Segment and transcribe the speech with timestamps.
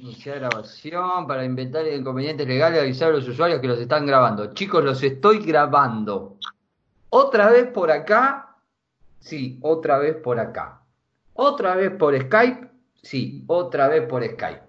[0.00, 4.54] Iniciar grabación para inventar inconvenientes legales y avisar a los usuarios que los están grabando.
[4.54, 6.36] Chicos, los estoy grabando.
[7.10, 8.54] Otra vez por acá.
[9.18, 10.82] Sí, otra vez por acá.
[11.34, 12.68] Otra vez por Skype.
[13.02, 14.62] Sí, otra vez por Skype.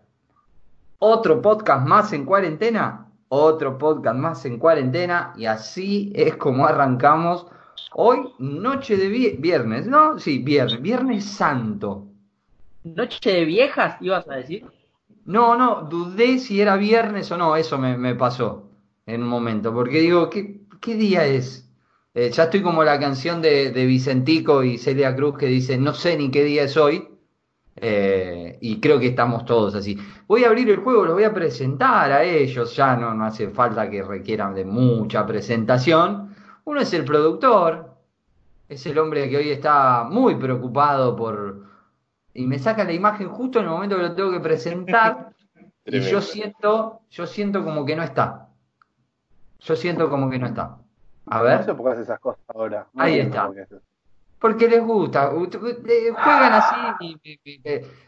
[0.98, 3.06] Otro podcast más en cuarentena.
[3.28, 5.34] Otro podcast más en cuarentena.
[5.38, 7.46] Y así es como arrancamos
[7.94, 9.86] hoy, noche de viernes.
[9.86, 10.18] ¿No?
[10.18, 10.82] Sí, viernes.
[10.82, 12.08] Viernes santo.
[12.84, 14.79] ¿Noche de viejas ibas a decir?
[15.30, 18.72] No, no, dudé si era viernes o no, eso me, pasó
[19.06, 21.70] en un momento, porque digo, ¿qué, día es?
[22.16, 26.18] Eh, ya estoy como la canción de, Vicentico y Celia Cruz que dice, no sé
[26.18, 27.08] ni qué día es hoy,
[27.76, 30.00] eh, y creo que estamos todos así.
[30.28, 33.50] Voy a abrir el juego, lo voy a presentar a ellos, ya no, no hace
[33.50, 36.34] falta que requieran de mucha presentación.
[36.64, 37.92] Uno es el productor,
[38.68, 41.69] es el hombre que hoy está muy preocupado por,
[42.34, 45.30] y me saca la imagen justo en el momento que lo tengo que presentar
[45.86, 48.50] y yo siento, yo siento como que no está.
[49.60, 50.78] Yo siento como que no está.
[51.26, 51.60] A ver.
[51.60, 52.88] No sé por qué haces esas cosas ahora.
[52.96, 53.52] Ahí está.
[54.40, 55.32] Porque les gusta.
[55.32, 57.18] Juegan así,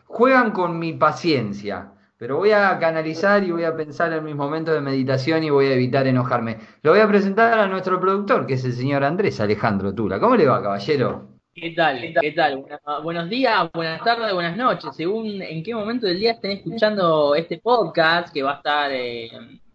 [0.05, 1.91] juegan con mi paciencia.
[2.17, 5.65] Pero voy a canalizar y voy a pensar en mis momentos de meditación y voy
[5.65, 6.59] a evitar enojarme.
[6.83, 10.19] Lo voy a presentar a nuestro productor, que es el señor Andrés Alejandro Tula.
[10.19, 11.30] ¿Cómo le va, caballero?
[11.53, 12.13] ¿Qué tal?
[12.21, 12.63] ¿Qué tal?
[13.03, 17.57] buenos días, buenas tardes, buenas noches, según en qué momento del día estén escuchando este
[17.57, 19.29] podcast que va a estar eh,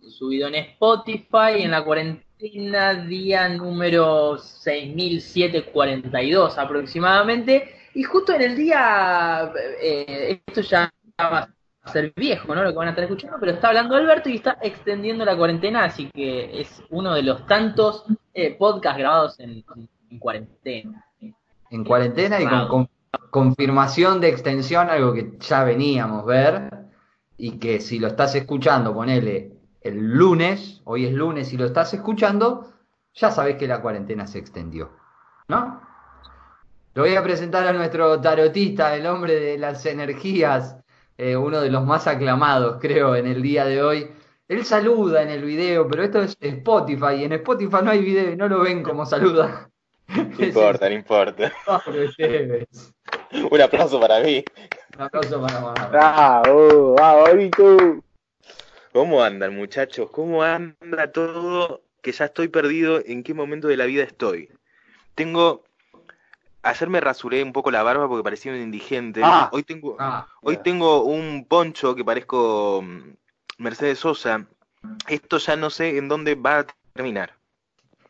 [0.08, 7.74] subido en Spotify en la cuarentena, día número 6742 aproximadamente.
[7.92, 11.50] Y justo en el día, eh, esto ya va
[11.82, 12.64] a ser viejo, ¿no?
[12.64, 15.84] Lo que van a estar escuchando, pero está hablando Alberto y está extendiendo la cuarentena,
[15.84, 19.62] así que es uno de los tantos eh, podcasts grabados en
[20.18, 21.02] cuarentena
[21.70, 22.88] en cuarentena y con,
[23.30, 26.70] confirmación de extensión, algo que ya veníamos a ver
[27.36, 31.92] y que si lo estás escuchando, ponele el lunes, hoy es lunes, y lo estás
[31.94, 32.72] escuchando,
[33.14, 34.90] ya sabes que la cuarentena se extendió,
[35.48, 35.80] ¿no?
[36.94, 40.78] Lo voy a presentar a nuestro tarotista, el hombre de las energías,
[41.18, 44.10] eh, uno de los más aclamados, creo, en el día de hoy.
[44.48, 48.32] Él saluda en el video, pero esto es Spotify, y en Spotify no hay video
[48.32, 49.70] y no lo ven como saluda.
[50.38, 51.52] No importa, no importa.
[53.50, 54.44] Un aplauso para mí.
[54.96, 55.90] Un aplauso para mí.
[55.90, 58.02] Bravo, bravo,
[58.92, 60.10] ¿Cómo andan, muchachos?
[60.10, 61.82] ¿Cómo anda todo?
[62.02, 63.02] Que ya estoy perdido.
[63.04, 64.48] ¿En qué momento de la vida estoy?
[65.14, 65.64] Tengo.
[66.62, 69.20] Ayer me rasuré un poco la barba porque parecía un indigente.
[69.22, 69.50] Ah.
[69.52, 70.26] hoy tengo, ah.
[70.42, 73.12] hoy tengo un poncho que parezco mm,
[73.58, 74.46] Mercedes Sosa.
[75.08, 77.35] Esto ya no sé en dónde va a terminar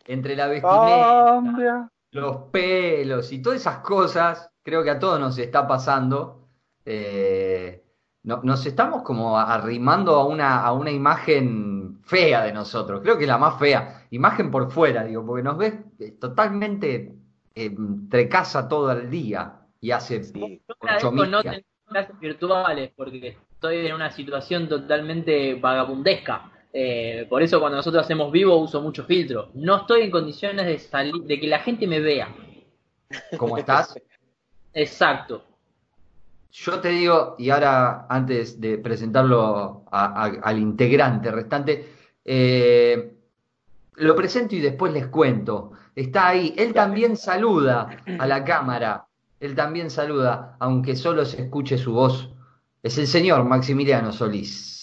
[0.07, 5.67] entre la vestimenta, los pelos y todas esas cosas, creo que a todos nos está
[5.67, 6.49] pasando.
[6.85, 7.83] Eh,
[8.23, 13.39] nos estamos como arrimando a una, a una imagen fea de nosotros, creo que la
[13.39, 17.15] más fea, imagen por fuera, digo, porque nos ves eh, totalmente
[17.55, 20.63] eh, entre casa todo el día y hace sí.
[21.01, 26.51] Yo no tengo clases virtuales porque estoy en una situación totalmente vagabundesca.
[26.79, 29.49] Eh, por eso cuando nosotros hacemos vivo uso mucho filtro.
[29.55, 32.29] No estoy en condiciones de salir, de que la gente me vea.
[33.39, 33.99] ¿Cómo estás?
[34.75, 35.43] Exacto.
[36.53, 41.89] Yo te digo, y ahora antes de presentarlo al integrante restante,
[42.23, 43.11] eh,
[43.95, 45.73] lo presento y después les cuento.
[45.95, 49.07] Está ahí, él también saluda a la cámara,
[49.41, 52.35] él también saluda, aunque solo se escuche su voz.
[52.83, 54.77] Es el señor Maximiliano Solís.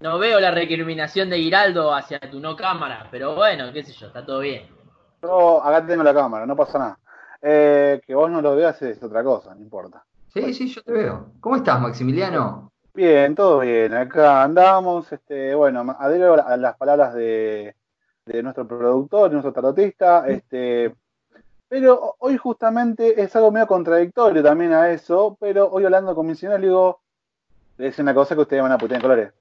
[0.00, 4.06] No veo la recriminación de Giraldo hacia tu no cámara, pero bueno, qué sé yo,
[4.06, 4.66] está todo bien.
[5.22, 6.98] Yo acá tengo la cámara, no pasa nada.
[7.42, 10.04] Eh, que vos no lo veas es otra cosa, no importa.
[10.32, 11.32] Sí, sí, yo te veo.
[11.40, 12.70] ¿Cómo estás, Maximiliano?
[12.94, 13.94] Bien, todo bien.
[13.94, 15.10] Acá andamos.
[15.12, 17.74] Este, bueno, adhiero a las palabras de,
[18.42, 20.28] nuestro productor, de nuestro tarotista.
[20.28, 20.94] Este,
[21.68, 25.36] pero hoy justamente es algo medio contradictorio también a eso.
[25.40, 27.00] Pero hoy hablando con mi señora le digo,
[27.78, 29.32] le dice una cosa que ustedes van a putear en colores.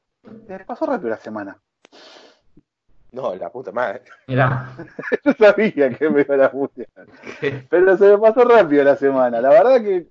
[0.48, 1.58] Te pasó rápido la semana.
[3.12, 4.02] No, la puta madre.
[4.28, 4.76] Mira.
[5.26, 6.84] Yo sabía que me iba a la puta.
[7.70, 9.42] Pero se me pasó rápido la semana.
[9.42, 10.08] La verdad que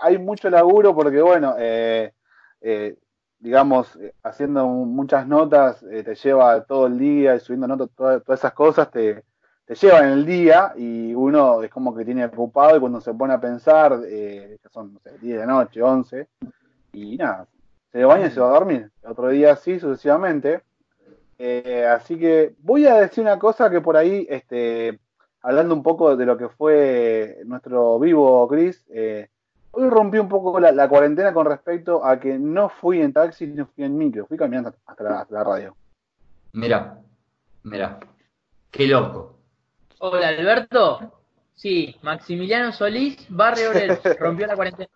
[0.00, 2.12] hay mucho laburo porque, bueno, eh,
[2.60, 2.96] eh,
[3.38, 8.52] digamos, eh, haciendo muchas notas te lleva todo el día y subiendo notas, todas, esas
[8.52, 9.24] cosas te,
[9.64, 13.34] te llevan el día y uno es como que tiene ocupado y cuando se pone
[13.34, 16.28] a pensar, ya son, no sé, 10 de la noche, 11,
[16.92, 17.46] y nada,
[17.96, 18.90] se baña y se va a dormir.
[19.04, 20.62] Otro día sí, sucesivamente.
[21.38, 25.00] Eh, así que voy a decir una cosa que por ahí, este,
[25.40, 29.28] hablando un poco de lo que fue nuestro vivo, Chris, eh,
[29.78, 33.66] Hoy rompí un poco la, cuarentena con respecto a que no fui en taxi, no
[33.66, 35.76] fui en micro, fui caminando hasta la, radio.
[36.54, 36.98] Mira,
[37.62, 38.00] mira,
[38.70, 39.38] qué loco.
[39.98, 41.20] Hola Alberto,
[41.52, 44.88] sí, Maximiliano Solís, Barrio Obrero, rompió la cuarentena.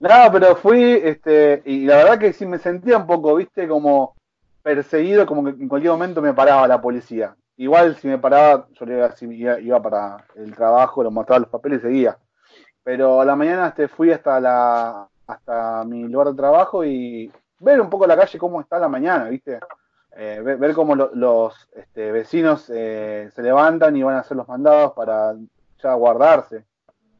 [0.00, 4.14] No, pero fui, este, y la verdad que sí me sentía un poco, viste, como
[4.62, 7.36] perseguido, como que en cualquier momento me paraba la policía.
[7.56, 11.82] Igual si me paraba, yo iba, iba para el trabajo, lo mostraba los papeles y
[11.82, 12.18] seguía
[12.84, 17.80] pero a la mañana este, fui hasta la hasta mi lugar de trabajo y ver
[17.80, 19.58] un poco la calle cómo está la mañana, ¿viste?
[20.16, 24.92] Eh, ver, cómo los este, vecinos eh, se levantan y van a hacer los mandados
[24.92, 25.34] para
[25.82, 26.66] ya guardarse,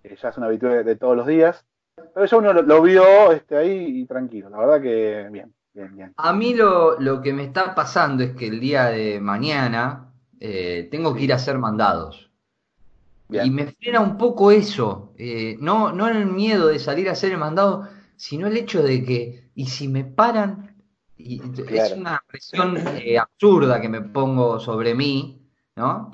[0.02, 1.64] que ya es una habitual de, todos los días.
[1.96, 6.14] Pero ya uno lo, vio este, ahí y tranquilo, la verdad que bien, bien, bien.
[6.16, 10.88] A mí lo, lo que me está pasando es que el día de mañana eh,
[10.90, 12.30] tengo que ir a hacer mandados.
[13.30, 17.32] Y me frena un poco eso, eh, no, no el miedo de salir a hacer
[17.32, 20.76] el mandado, sino el hecho de que, y si me paran,
[21.16, 26.12] y es una presión eh, absurda que me pongo sobre mí, ¿no?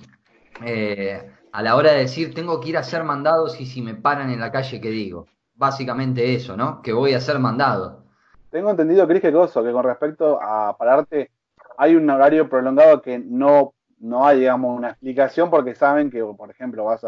[0.65, 3.94] Eh, a la hora de decir, tengo que ir a hacer mandados y si me
[3.94, 5.26] paran en la calle, ¿qué digo?
[5.61, 6.81] Básicamente eso, ¿no?
[6.81, 8.03] Que voy a hacer mandado.
[8.51, 11.31] Tengo entendido, Cris, que cosa, que con respecto a pararte,
[11.77, 16.51] hay un horario prolongado que no no hay, digamos, una explicación porque saben que, por
[16.51, 17.05] ejemplo, vas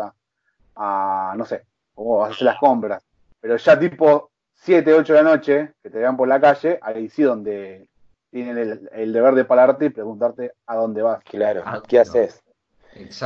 [0.76, 1.64] a, no sé,
[1.94, 3.02] o vas a hacer las compras,
[3.40, 7.08] pero ya tipo 7, 8 de la noche, que te vean por la calle, ahí
[7.08, 7.88] sí donde
[8.30, 11.24] tienen el, deber de pararte y preguntarte a dónde vas.
[11.24, 12.42] Claro, ah, ¿qué haces?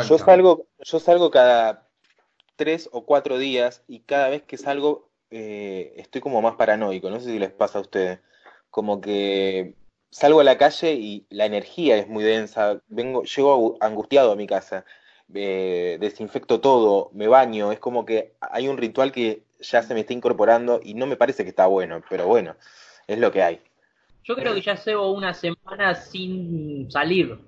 [0.08, 1.88] Yo salgo, yo salgo cada
[2.54, 7.20] tres o cuatro días y cada vez que salgo eh, estoy como más paranoico, no
[7.20, 8.20] sé si les pasa a ustedes,
[8.70, 9.74] como que
[10.10, 14.46] salgo a la calle y la energía es muy densa, vengo, llego angustiado a mi
[14.46, 14.84] casa,
[15.34, 20.00] eh, desinfecto todo, me baño, es como que hay un ritual que ya se me
[20.00, 22.54] está incorporando y no me parece que está bueno, pero bueno,
[23.06, 23.60] es lo que hay.
[24.24, 27.38] Yo creo que ya llevo una semana sin salir,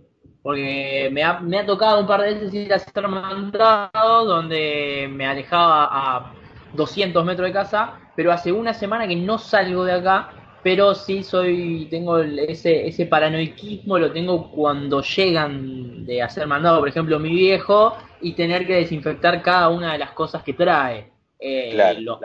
[0.43, 5.09] porque me ha, me ha tocado un par de veces ir a hacer mandado donde
[5.11, 6.35] me alejaba a
[6.75, 10.31] 200 metros de casa, pero hace una semana que no salgo de acá
[10.63, 16.89] pero sí soy, tengo ese, ese paranoiquismo, lo tengo cuando llegan de hacer mandado, por
[16.89, 21.11] ejemplo, mi viejo, y tener que desinfectar cada una de las cosas que trae.
[21.39, 22.21] Eh, los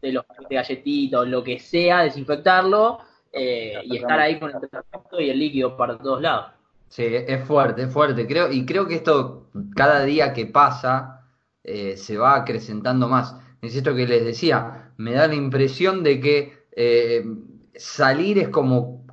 [0.00, 3.00] de los de galletitos, lo que sea, desinfectarlo
[3.32, 6.52] eh, y estar ahí con el desinfecto y el líquido para todos lados.
[6.88, 8.26] Sí, es fuerte, es fuerte.
[8.26, 11.26] Creo, y creo que esto, cada día que pasa,
[11.64, 13.36] eh, se va acrecentando más.
[13.62, 16.58] Es esto que les decía, me da la impresión de que
[17.78, 19.06] salir es como,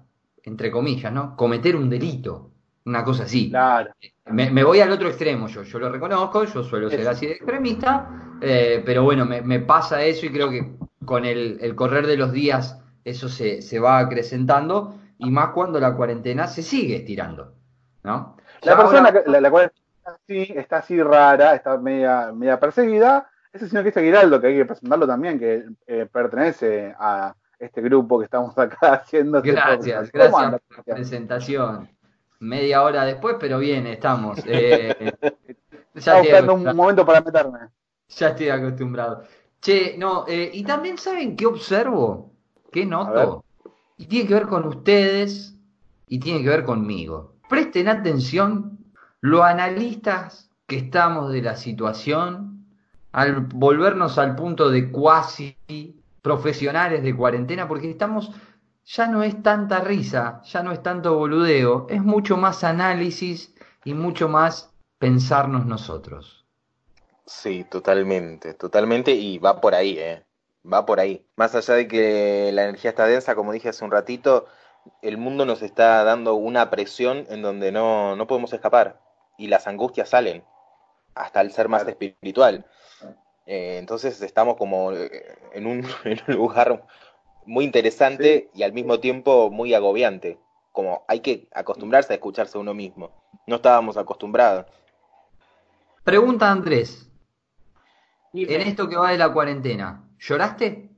[0.44, 1.36] entre comillas, ¿no?
[1.36, 2.52] Cometer un delito,
[2.86, 3.50] una cosa así.
[3.50, 3.92] Claro.
[4.26, 8.38] Me, voy al otro extremo, yo, yo lo reconozco, yo suelo ser así de extremista,
[8.42, 10.76] eh, pero bueno, me, pasa eso y creo que
[11.06, 15.96] con el, correr de los días eso se, se, va acrecentando y más cuando la
[15.96, 17.54] cuarentena se sigue estirando,
[18.04, 18.36] ¿no?
[18.64, 23.70] La persona la, cual está así, está así rara, está media, media perseguida, es el
[23.70, 28.26] señor Cristian Giraldo, que hay que presentarlo también, que eh, pertenece a, este grupo que
[28.26, 29.42] estamos acá haciendo.
[29.42, 31.90] Gracias, gracias por la presentación.
[32.40, 34.40] Media hora después, pero bien, estamos.
[34.48, 35.14] Eh,
[35.96, 37.70] ya buscando un momento para meterme.
[38.10, 39.24] Ya estoy acostumbrado.
[39.62, 42.34] Che, no, eh, y también saben qué observo,
[42.70, 43.46] qué noto.
[43.96, 45.56] Y tiene que ver con ustedes
[46.10, 47.36] y tiene que ver conmigo.
[47.48, 48.78] Presten atención
[49.22, 52.55] los analistas que estamos de la situación
[53.16, 55.56] al volvernos al punto de cuasi
[56.22, 58.30] profesionales de cuarentena, porque estamos,
[58.84, 63.56] ya no es tanta risa, ya no es tanto boludeo, es mucho más análisis
[63.86, 66.46] y mucho más pensarnos nosotros.
[67.26, 70.26] Sí, totalmente, totalmente, y va por ahí, ¿eh?
[70.70, 71.26] Va por ahí.
[71.38, 74.48] Más allá de que la energía está densa, como dije hace un ratito,
[75.02, 79.00] el mundo nos está dando una presión en donde no, no podemos escapar,
[79.38, 80.44] y las angustias salen,
[81.14, 82.66] hasta el ser más espiritual.
[83.46, 85.86] Eh, entonces estamos como eh, en un,
[86.28, 86.86] lugar
[87.46, 90.40] muy interesante y al mismo tiempo muy agobiante.
[90.72, 93.12] Como hay que acostumbrarse a escucharse a uno mismo.
[93.48, 94.66] No estábamos acostumbrados.
[96.04, 97.10] Pregunta Andrés.
[98.34, 100.90] En esto que va de la cuarentena, ¿lloraste?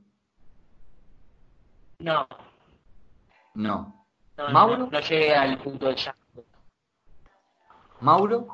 [2.00, 2.26] No.
[3.54, 4.06] No.
[4.52, 4.88] ¿Mauro?
[4.90, 6.44] No, llegué al punto de llanto.
[8.00, 8.48] ¿Mauro?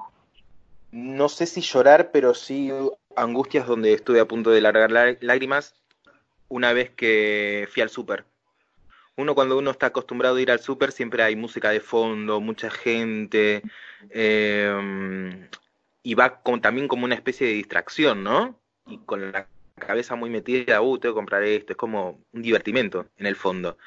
[0.91, 2.71] No sé si llorar, pero sí
[3.17, 4.91] angustias donde estuve a punto de largar
[5.21, 5.75] lágrimas
[6.49, 8.25] una vez que fui al súper.
[9.17, 12.71] Uno cuando uno está acostumbrado a ir al súper siempre hay música de fondo, mucha
[12.71, 13.63] gente,
[14.11, 15.49] em,
[16.03, 18.59] y va también como una especie de distracción, ¿no?
[18.87, 19.47] Y con la
[19.79, 23.79] cabeza muy metida, uh, tengo que comprar esto, es como un divertimento en el fondo.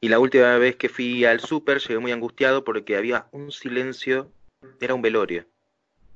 [0.00, 4.32] Y la última vez que fui al súper llegué muy angustiado porque había un silencio,
[4.80, 5.46] era un velorio.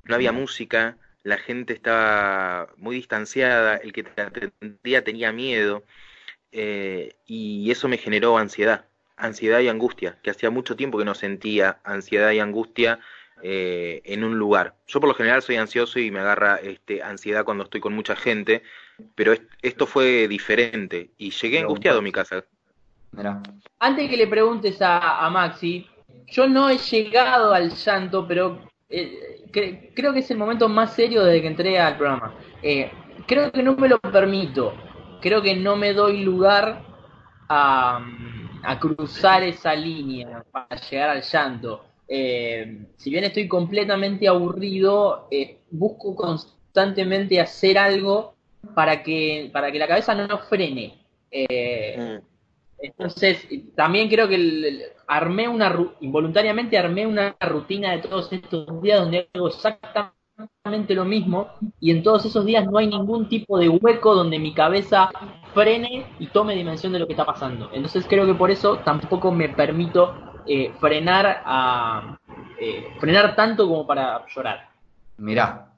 [0.04, 5.82] No había música, la gente estaba muy distanciada, el que te atendía tenía miedo,
[6.52, 8.84] eh, y eso me generó ansiedad,
[9.16, 13.00] ansiedad y angustia, que hacía mucho tiempo que no sentía ansiedad y angustia
[13.42, 14.74] eh, en un lugar.
[14.86, 18.14] Yo por lo general soy ansioso y me agarra este, ansiedad cuando estoy con mucha
[18.16, 18.62] gente,
[19.14, 22.44] pero esto fue diferente y llegué angustiado a mi casa.
[23.78, 25.86] Antes que le preguntes a, Maxi,
[26.26, 29.33] yo no he llegado al llanto, pero eh,
[29.94, 32.34] creo que es el momento más serio desde que entré al programa.
[32.62, 32.90] Eh,
[33.26, 34.74] creo que no me lo permito.
[35.20, 36.82] Creo que no me doy lugar
[37.48, 38.00] a,
[38.80, 41.84] cruzar esa línea para llegar al llanto.
[42.08, 45.28] Eh, si bien estoy completamente aburrido,
[45.70, 48.34] busco constantemente hacer algo
[48.74, 50.98] para que, para que la cabeza no nos frene.
[51.32, 52.33] Mm.
[52.84, 59.30] Entonces, también creo que armé una, involuntariamente armé una rutina de todos estos días donde
[59.32, 61.48] hago exactamente lo mismo
[61.80, 65.10] y en todos esos días no hay ningún tipo de hueco donde mi cabeza
[65.54, 67.70] frene y tome dimensión de lo que está pasando.
[67.72, 70.14] Entonces creo que por eso tampoco me permito
[70.46, 72.18] eh, frenar a
[72.60, 74.68] eh, frenar tanto como para llorar.
[75.16, 75.68] Mirá,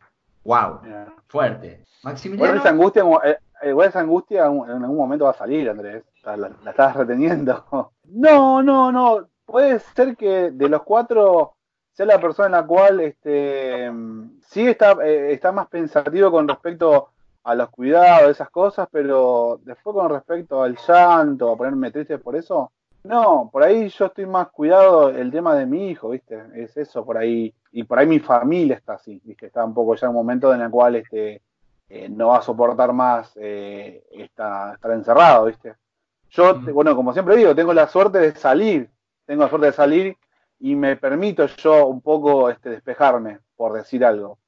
[0.43, 0.81] wow,
[1.29, 1.85] fuerte.
[2.03, 2.59] Maximiliano.
[2.59, 6.03] esa angustia, eh, esa angustia en algún momento va a salir, Andrés
[6.35, 7.64] la, estabas reteniendo.
[8.09, 9.28] No, no, no.
[9.45, 11.56] Puede ser que de los cuatro
[11.90, 13.90] sea la persona en la cual este,
[14.42, 17.09] sí está, eh, está más pensativo con respecto
[17.42, 22.37] a los cuidados, esas cosas, pero después con respecto al llanto, a ponerme triste por
[22.37, 22.71] eso,
[23.06, 26.42] no, por ahí yo estoy más cuidado el tema de mi hijo, ¿viste?
[26.54, 27.54] Es eso por ahí.
[27.73, 29.47] Y por ahí mi familia está así, ¿viste?
[29.47, 31.40] Está un poco ya en un momento en el cual este,
[31.88, 35.76] eh, no va a soportar más eh, estar encerrado, ¿viste?
[36.37, 38.90] Yo, bueno, como siempre digo, tengo la suerte de salir,
[39.25, 40.16] tengo la suerte de salir
[40.61, 44.38] y me permito yo un poco este, despejarme, por decir algo.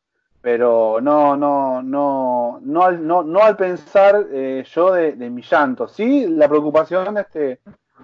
[0.43, 5.89] Pero no, no, no, no al, no, no al pensar eh, yo de, mi llanto,
[5.89, 7.61] sí la preocupación este,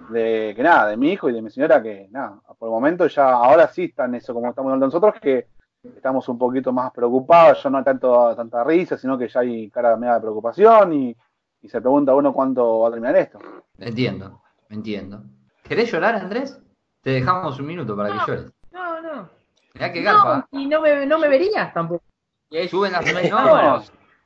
[0.09, 3.05] de que nada, de mi hijo y de mi señora, que nada, por el momento
[3.05, 5.47] ya ahora sí están eso como estamos hablando nosotros, que
[5.95, 9.95] estamos un poquito más preocupados, yo no tanto tanta risa, sino que ya hay cara
[9.95, 11.15] media de preocupación y,
[11.61, 13.39] y se pregunta uno cuánto va a terminar esto.
[13.77, 15.23] Entiendo, entiendo.
[15.63, 16.59] ¿Querés llorar, Andrés?
[17.01, 18.51] Te dejamos un minuto para que llores.
[18.71, 19.29] No, no.
[19.73, 20.47] Mirá que garpa.
[20.51, 22.03] No, y no me, no me verías tampoco.
[22.49, 23.83] Y Suben las no,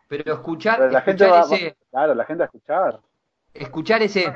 [0.08, 3.00] pero escuchar, la gente va, ese, claro, la gente a escuchar.
[3.54, 4.34] Escuchar ese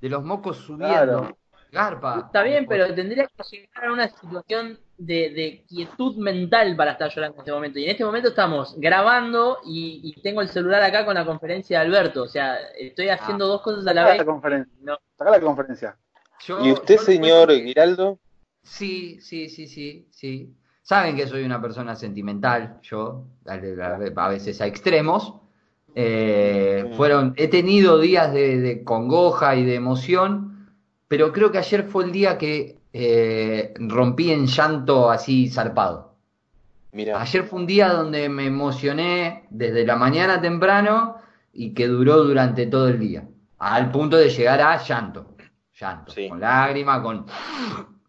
[0.00, 1.36] de los mocos subiendo.
[1.70, 2.24] Garpa.
[2.26, 7.36] Está bien, pero tendría que llegar a una situación de, quietud mental para estar llorando
[7.36, 7.78] en este momento.
[7.78, 11.86] Y en este momento estamos grabando y, tengo el celular acá con la conferencia de
[11.86, 12.22] Alberto.
[12.22, 13.14] O sea, estoy ah.
[13.14, 14.18] haciendo dos cosas a la vez.
[14.18, 14.72] La conferencia.
[14.82, 14.98] No.
[15.16, 15.96] Saca la conferencia.
[16.62, 18.18] ¿Y usted, señor Giraldo?
[18.62, 20.54] Sí, sí, sí, sí, sí.
[20.82, 25.34] Saben que soy una persona sentimental, yo, a veces a extremos.
[25.94, 30.72] Eh, fueron, he tenido días de congoja y de emoción,
[31.08, 36.14] pero creo que ayer fue el día que eh, rompí en llanto así zarpado.
[36.92, 37.20] Mira.
[37.20, 41.16] Ayer fue un día donde me emocioné desde la mañana temprano
[41.52, 43.28] y que duró durante todo el día,
[43.58, 45.26] al punto de llegar a llanto.
[45.78, 47.26] Llanto, con lágrimas, con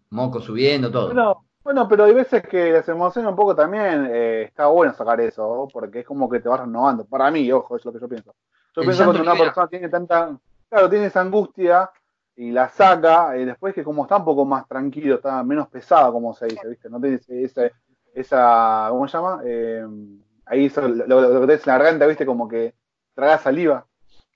[0.10, 1.44] moco subiendo, todo.
[1.64, 5.68] Bueno, pero hay veces que se emociona un poco también, eh, está bueno sacar eso,
[5.72, 7.06] porque es como que te vas renovando.
[7.06, 8.34] Para mí, ojo, es lo que yo pienso.
[8.76, 10.36] Yo pienso que cuando una persona tiene tanta,
[10.68, 11.90] claro, tiene esa angustia,
[12.36, 16.12] y la saca, y después que como está un poco más tranquilo, está menos pesada,
[16.12, 16.90] como se dice, ¿viste?
[16.90, 17.72] No tiene ese,
[18.14, 19.42] esa, ¿cómo se llama?
[19.46, 19.86] Eh,
[20.46, 22.26] ahí lo, que te en la garganta, ¿viste?
[22.26, 22.74] Como que
[23.14, 23.86] traga saliva.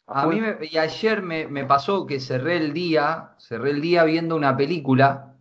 [0.08, 4.36] A mí y ayer me, me, pasó que cerré el día, cerré el día viendo
[4.36, 5.34] una película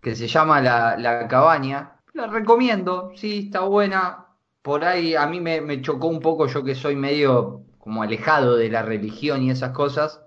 [0.00, 1.96] que se llama La, la Cabaña.
[2.12, 4.26] La recomiendo, sí, está buena.
[4.62, 8.54] Por ahí a mí me, me chocó un poco, yo que soy medio como alejado
[8.54, 10.22] de la religión y esas cosas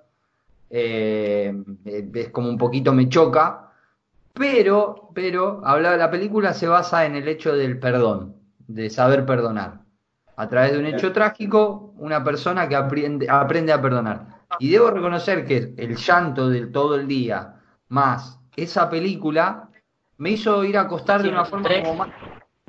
[0.69, 1.53] eh,
[2.13, 3.71] es como un poquito me choca,
[4.33, 8.35] pero, pero habla, la película se basa en el hecho del perdón,
[8.67, 9.81] de saber perdonar.
[10.37, 14.43] A través de un hecho trágico, una persona que aprende, aprende a perdonar.
[14.59, 17.55] Y debo reconocer que el llanto del todo el día,
[17.87, 19.69] más esa película,
[20.17, 22.05] me hizo ir a acostar de una forma como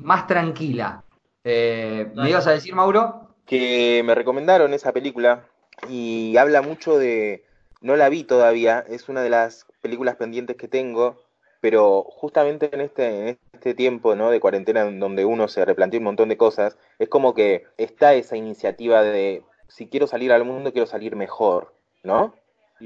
[0.03, 1.03] más, tranquila.
[1.43, 3.35] Eh, ¿Me ibas a decir, Mauro?
[3.45, 5.45] Que me recomendaron esa película
[5.89, 7.46] y habla mucho de,
[7.81, 11.21] no la vi todavía, es una de las películas pendientes que tengo,
[11.61, 14.29] pero justamente en este, en este tiempo ¿no?
[14.29, 18.37] de cuarentena donde uno se replantea un montón de cosas, es como que está esa
[18.37, 22.33] iniciativa de si quiero salir al mundo, quiero salir mejor, ¿no?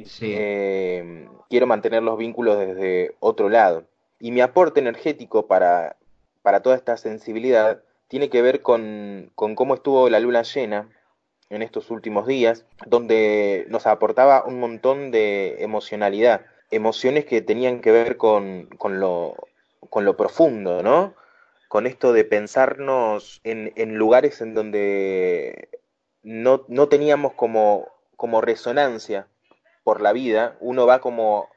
[0.06, 0.34] Sí.
[0.36, 3.84] Eh, quiero mantener los vínculos desde otro lado.
[4.20, 5.98] Y mi aporte energético para,
[6.42, 10.90] para toda esta sensibilidad tiene que ver con, con cómo estuvo la luna llena
[11.52, 17.92] en estos últimos días, donde nos aportaba un montón de emocionalidad, emociones que tenían que
[17.92, 19.36] ver con, con, lo,
[19.90, 21.14] con lo profundo, ¿no?
[21.68, 25.70] Con esto de pensarnos en, en lugares en donde
[26.24, 29.28] no, no teníamos como, como resonancia
[29.84, 31.50] por la vida, uno va como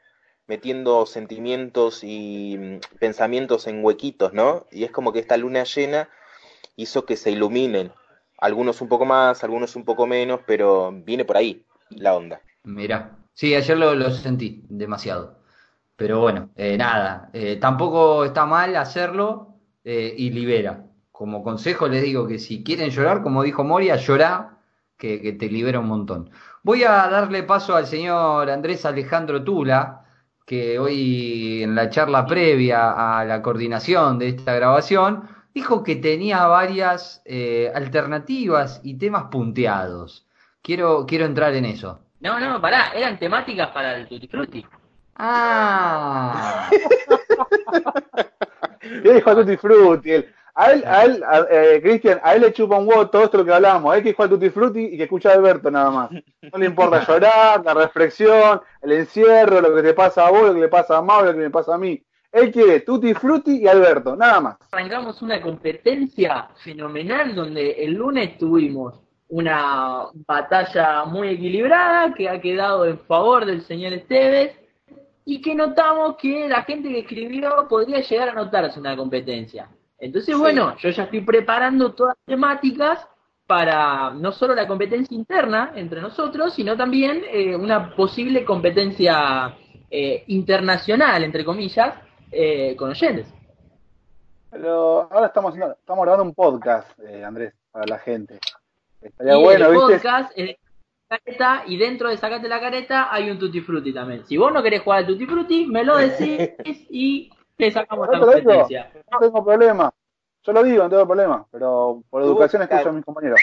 [0.46, 4.66] metiendo sentimientos y mm, pensamientos en huequitos, ¿no?
[4.70, 6.08] Y es como que esta luna llena
[6.76, 7.92] hizo que se iluminen,
[8.38, 12.40] algunos un poco más, algunos un poco menos, pero viene por ahí la onda.
[12.64, 15.38] Mira, sí, ayer lo, lo sentí demasiado.
[15.96, 20.84] Pero bueno, eh, nada, eh, tampoco está mal hacerlo eh, y libera.
[21.12, 24.58] Como consejo les digo que si quieren llorar, como dijo Moria, llorá,
[24.98, 26.30] que, que te libera un montón.
[26.62, 30.04] Voy a darle paso al señor Andrés Alejandro Tula,
[30.46, 36.46] que hoy en la charla previa a la coordinación de esta grabación dijo que tenía
[36.46, 40.26] varias eh, alternativas y temas punteados.
[40.62, 42.00] Quiero, quiero entrar en eso.
[42.20, 44.64] No, no, pará, eran temáticas para el Tutti Frutti.
[45.16, 46.68] Ah,
[48.80, 50.10] ¿Qué dijo a Tutti Frutti?
[50.12, 53.24] Él- a él, a él, a- eh, Cristian, a él le chupa un huevo todo
[53.24, 53.92] esto lo que hablamos.
[53.92, 56.10] A él que dijo a Tutti Frutti y que escucha a Alberto nada más.
[56.12, 60.54] No le importa llorar, la reflexión, el encierro, lo que te pasa a vos, lo
[60.54, 62.00] que le pasa a Mauro, lo que me pasa a mí.
[62.34, 64.56] Él quiere Tutti Frutti y Alberto, nada más.
[64.72, 72.86] Arrancamos una competencia fenomenal donde el lunes tuvimos una batalla muy equilibrada que ha quedado
[72.86, 74.50] en favor del señor Esteves
[75.24, 79.68] y que notamos que la gente que escribió podría llegar a notarse una competencia.
[79.96, 83.06] Entonces, bueno, yo ya estoy preparando todas las temáticas
[83.46, 89.56] para no solo la competencia interna entre nosotros, sino también eh, una posible competencia
[89.88, 91.94] eh, internacional, entre comillas,
[92.34, 93.32] eh, con oyentes.
[94.50, 98.38] Pero ahora estamos, haciendo- estamos grabando un podcast, eh, Andrés, para la gente.
[99.00, 99.86] Estaría y bueno, el ¿viste?
[99.94, 100.56] podcast es
[101.08, 104.24] careta y dentro de Sacate la Careta hay un Tutti Frutti también.
[104.26, 106.50] Si vos no querés jugar al Tutti Frutti, me lo decís
[106.90, 108.26] y te sacamos la digo.
[108.32, 108.90] competencia.
[109.10, 109.92] No tengo problema.
[110.42, 111.46] Yo lo digo, no tengo problema.
[111.50, 112.90] Pero por educación escucho claro.
[112.90, 113.40] a mis compañeros.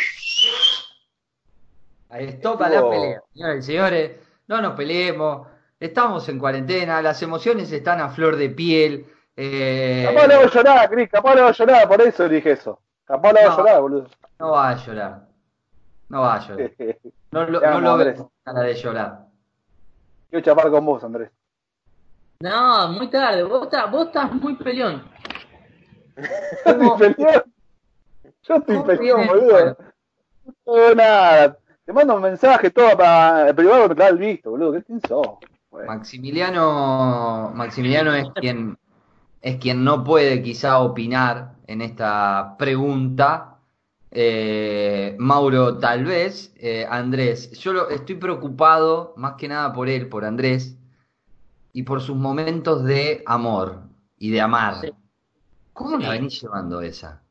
[2.10, 3.22] ahí stop a la pelea.
[3.34, 4.12] Señores, señores,
[4.48, 5.48] no nos peleemos.
[5.82, 9.06] Estamos en cuarentena, las emociones están a flor de piel.
[9.36, 12.80] eh, Capaz le hago llorar, Cris, capaz le hago llorar, por eso dije eso.
[13.04, 13.58] Capaz le hago No.
[13.58, 14.08] llorar, boludo.
[14.38, 15.22] no va a llorar.
[16.10, 16.72] No va a llorar.
[17.32, 19.20] No, lo- Te no lo con cara de llorar.
[20.30, 21.32] Quiero chapar con vos, Andrés.
[22.42, 25.02] No, muy tarde, vos, estás- vos estás muy peleón.
[26.18, 26.24] Yo
[26.78, 27.44] ¿Cómo- estoy peleón.
[28.44, 29.78] Yo estoy peleón, boludo.
[30.66, 31.58] No, nada.
[31.86, 34.74] Te mando un mensaje todo para el privado me trae el visto, boludo.
[34.74, 35.28] ¿Qué quién sos?
[35.72, 38.78] Maximiliano, Maximiliano es quien
[39.42, 43.58] es quien no puede quizá opinar en esta pregunta.
[44.12, 46.54] Eh, Mauro, tal vez.
[46.58, 50.78] Eh, Andrés, yo lo- estoy preocupado más que nada por él, por Andrés,
[51.74, 53.82] y por sus momentos de amor
[54.20, 54.76] y de amar.
[54.82, 54.92] Sí.
[55.74, 57.24] ¿Cómo la venís llevando esa?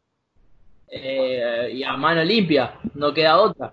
[0.89, 3.73] Eh, y a mano limpia, no queda otra.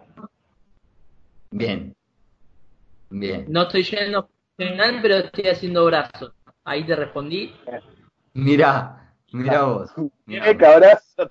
[1.49, 1.95] Bien.
[3.09, 3.45] Bien.
[3.47, 4.29] No estoy yendo
[4.61, 6.33] profesional, pero estoy haciendo brazos.
[6.63, 7.55] Ahí te respondí.
[8.33, 9.91] Mirá, mirá vos.
[10.25, 11.27] mirá cabrazo.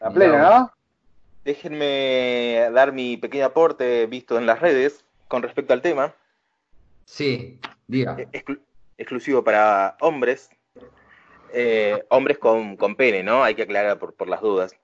[0.00, 0.72] La plena, ¿no?
[1.44, 6.14] Déjenme dar mi pequeño aporte visto en las redes con respecto al tema,
[7.04, 8.16] Sí, diga.
[8.18, 8.60] eh, exclu-
[8.96, 10.50] exclusivo para hombres,
[11.52, 13.42] eh, hombres con, con pene, ¿no?
[13.42, 14.74] Hay que aclarar por, por las dudas.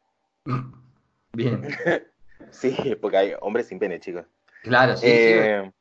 [1.33, 1.63] Bien.
[2.51, 4.25] Sí, porque hay hombres sin pene, chicos.
[4.63, 5.73] Claro, sí, sí.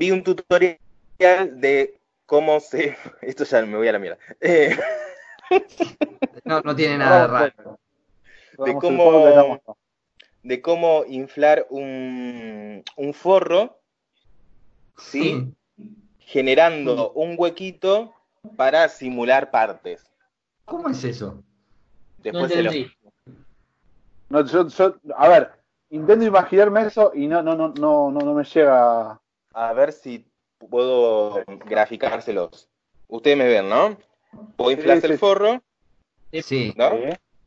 [0.00, 0.78] Vi un tutorial
[1.60, 2.96] de cómo se...
[3.20, 4.18] Esto ya me voy a la mierda.
[4.40, 4.74] Eh,
[6.44, 7.78] No, no tiene nada de raro.
[8.64, 9.60] de cómo-
[10.42, 13.78] de cómo inflar un, un forro,
[14.96, 15.52] ¿sí?
[16.20, 18.14] Generando un huequito
[18.56, 20.02] para simular partes.
[20.64, 21.34] ¿Cómo es eso?
[21.34, 21.44] No
[22.22, 22.90] Después se lo- entendí.
[24.30, 25.50] No, yo, yo, a ver,
[25.90, 29.19] intento imaginarme eso y no, no, no, no, no, no me llega.
[29.52, 30.24] A ver si
[30.58, 32.68] puedo graficárselos.
[33.08, 33.96] Ustedes me ven, ¿no?
[34.56, 35.12] Vos inflás Sí, sí.
[35.12, 35.62] el forro,
[36.42, 36.90] Sí, ¿no?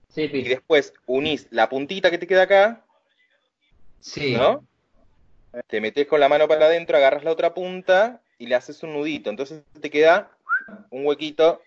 [0.10, 2.86] Sí, Y después unís la puntita que te queda acá,
[4.00, 4.36] sí.
[4.36, 4.64] ¿no?
[5.68, 8.94] Te metes con la mano para adentro, agarras la otra punta y le haces un
[8.94, 9.30] nudito.
[9.30, 10.30] Entonces te queda
[10.90, 11.62] un huequito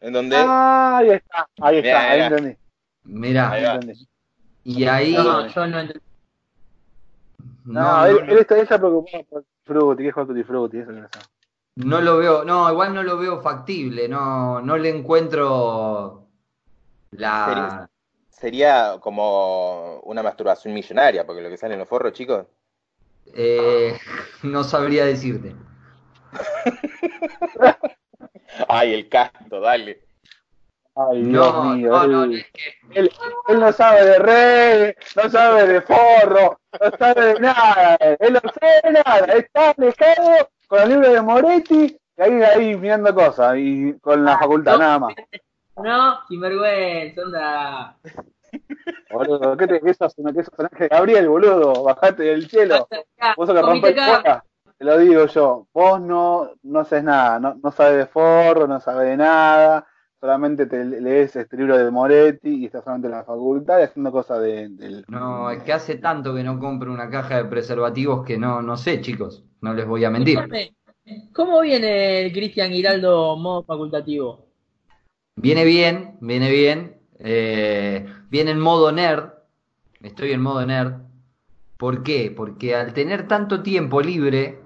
[0.00, 0.36] en donde...
[0.38, 2.26] Ah, ahí está, ahí está, Mirá, ahí mirá.
[2.28, 2.56] entendí.
[3.04, 4.08] Mirá, Ahí entendí.
[4.64, 6.00] y ahí, No, yo no entendí.
[7.64, 11.08] No, él, él, está, ella preocupado por Fruity, que es Tutti Frutti, eso que no
[11.76, 16.26] No lo veo, no, igual no lo veo factible, no, no le encuentro
[17.10, 17.46] la...
[17.46, 17.90] Sería,
[18.30, 22.46] sería como una masturbación millonaria, porque lo que sale en los forros, chicos.
[23.34, 23.96] Eh,
[24.42, 25.54] no sabría decirte.
[28.68, 30.07] Ay, el canto, dale.
[31.00, 33.12] Ay, No, Dios mío, no, él, no, es que él,
[33.46, 38.40] él no sabe de reggae, no sabe de forro, no sabe de nada, él no
[38.40, 43.54] sabe de nada, está alejado con el libro de Moretti y ahí, ahí mirando cosas
[43.58, 44.78] y con la facultad, no.
[44.78, 45.14] nada más.
[45.76, 47.96] No, sinvergüenza, onda.
[49.12, 50.14] Boludo, ¿qué te qué sos?
[50.16, 50.54] ¿Qué sos?
[50.58, 52.88] Ángel Gabriel, boludo, bajate del cielo.
[53.36, 54.44] Vos sos que rompés bola.
[54.76, 58.80] Te lo digo yo, vos no, no haces nada, no, no sabes de forro, no
[58.80, 59.86] sabes de nada,
[60.20, 64.10] solamente te lees este libro de Moretti y estás solamente en la facultad y haciendo
[64.10, 65.04] cosas de, del...
[65.08, 68.76] no, es que hace tanto que no compro una caja de preservativos que no, no
[68.76, 70.38] sé, chicos, no les voy a mentir.
[71.32, 74.46] ¿Cómo viene el Cristian Giraldo modo facultativo?
[75.36, 77.00] Viene bien, viene bien.
[77.20, 79.30] eh, viene en modo nerd.
[80.00, 80.94] Estoy en modo nerd.
[81.76, 82.32] ¿Por qué?
[82.36, 84.60] Porque al tener tanto tiempo libre,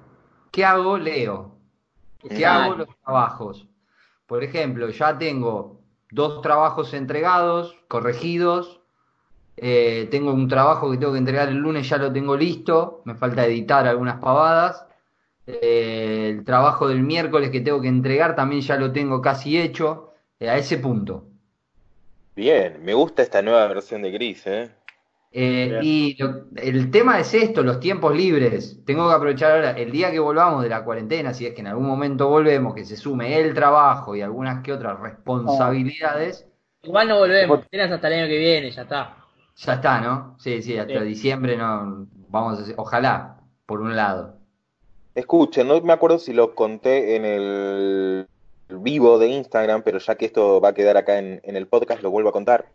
[0.50, 0.98] ¿qué hago?
[0.98, 1.56] Leo.
[2.18, 2.74] ¿Qué hago?
[2.74, 3.68] Los trabajos.
[4.32, 8.80] Por ejemplo, ya tengo dos trabajos entregados, corregidos.
[9.58, 13.02] eh, tengo un trabajo que tengo que entregar el lunes, ya lo tengo listo.
[13.04, 14.86] Me falta editar algunas pavadas.
[15.46, 20.14] Eh, el trabajo del miércoles que tengo que entregar también ya lo tengo casi hecho.
[20.40, 21.26] eh, a ese punto.
[22.36, 24.70] Bien, me gusta esta nueva versión de Gris, ¿eh?
[25.34, 28.80] Eh, y lo- el tema es esto, los tiempos libres.
[28.84, 31.68] Tengo que aprovechar ahora, el día que volvamos de la cuarentena, si es que en
[31.68, 36.46] algún momento volvemos, que se sume el trabajo y algunas que otras responsabilidades,
[36.82, 39.16] Igual no volvemos, tienes hasta el año que viene, ya está.
[39.56, 40.34] ya está, ¿no?
[40.38, 41.04] Sí, sí, hasta Sí.
[41.06, 44.34] diciembre no, vamos a hacer- ojalá, por un lado.
[45.14, 48.26] Escuchen, no me acuerdo si lo conté en el
[48.68, 52.02] vivo de Instagram, pero ya que esto va a quedar acá en, en el podcast,
[52.02, 52.66] lo vuelvo a contar.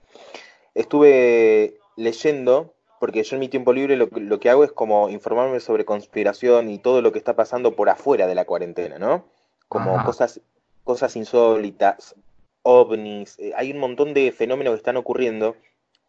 [0.75, 5.09] Estuve leyendo, porque yo en mi tiempo libre lo, que- lo que hago es como
[5.09, 9.25] informarme sobre conspiración y todo lo que está pasando por afuera de la cuarentena, ¿no?
[9.67, 10.05] Como Ajá.
[10.05, 10.39] cosas,
[10.85, 12.15] cosas insólitas,
[12.63, 15.55] ovnis, eh, hay un montón de fenómenos que están ocurriendo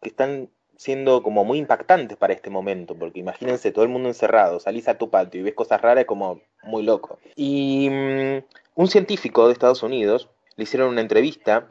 [0.01, 4.61] que están siendo como muy impactantes para este momento, porque imagínense todo el mundo encerrado,
[4.61, 7.19] salís a tu patio y ves cosas raras, como muy loco.
[7.35, 8.37] Y mm,
[8.75, 11.67] un científico de Estados Unidos le hicieron una entrevista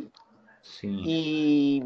[0.61, 0.89] Sí.
[1.05, 1.83] y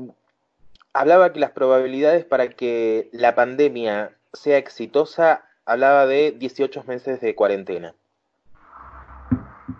[0.92, 7.34] hablaba que las probabilidades para que la pandemia sea exitosa, hablaba de 18 meses de
[7.34, 7.94] cuarentena.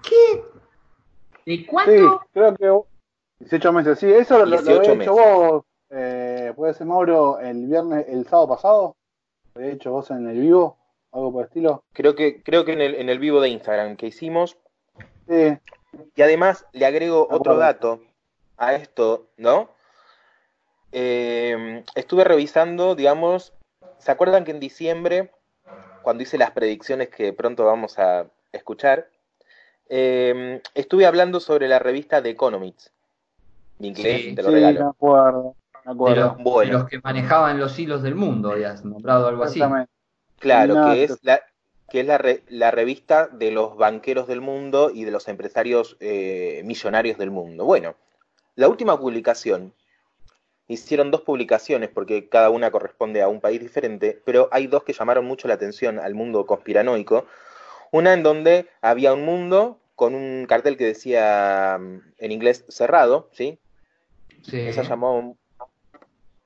[0.03, 0.43] ¿Qué?
[1.45, 2.23] ¿De Sí, cuánto?
[2.33, 2.89] creo que
[3.41, 5.13] 18 meses, sí, eso lo, lo 18 había hecho meses.
[5.15, 8.97] vos, eh, puede ser Mauro, el viernes, el sábado pasado,
[9.55, 10.79] lo había hecho vos en el vivo,
[11.13, 11.83] algo por el estilo.
[11.93, 14.57] Creo que, creo que en el, en el vivo de Instagram que hicimos,
[15.29, 15.57] Sí,
[16.17, 18.01] Y además le agrego otro dato
[18.57, 19.69] a esto, ¿no?
[20.93, 23.53] Eh, estuve revisando, digamos,
[23.99, 25.31] ¿se acuerdan que en diciembre,
[26.03, 29.09] cuando hice las predicciones que pronto vamos a escuchar,
[29.89, 32.93] eh, estuve hablando sobre la revista The Economics?
[33.79, 34.89] Mi inglés, Sí, te lo sí, me regalo.
[34.91, 36.21] acuerdo, me De acuerdo.
[36.21, 36.73] los, de Bueno.
[36.79, 39.61] los que manejaban los hilos del mundo, habías nombrado algo así.
[40.39, 41.41] Claro, No, que te- es la,
[41.89, 45.97] que es la, re- la revista de los banqueros del mundo y de los empresarios
[46.01, 47.65] eh, millonarios del mundo.
[47.65, 47.95] Bueno,
[48.57, 49.73] la última publicación,
[50.69, 54.93] hicieron dos publicaciones porque cada una corresponde a un país diferente, pero hay dos que
[54.93, 57.27] llamaron mucho la atención al mundo conspiranoico.
[57.91, 63.29] Una en donde había un mundo con un cartel que decía mm, en inglés cerrado,
[63.33, 63.59] ¿sí?
[64.43, 64.61] Sí.
[64.61, 65.37] Esa llamó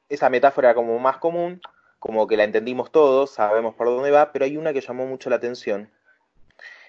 [0.08, 1.60] esa metáfora como más común,
[1.98, 5.30] como que la entendimos todos, sabemos por dónde va, pero hay una que llamó mucho
[5.30, 5.90] la atención,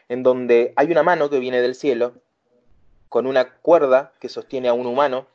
[0.10, 2.22] en donde hay una mano que viene del cielo,
[3.10, 5.28] con una cuerda que sostiene a un humano